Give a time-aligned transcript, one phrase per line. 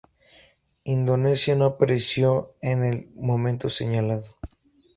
[0.85, 4.35] Indonesia no apareció en el momento señalado.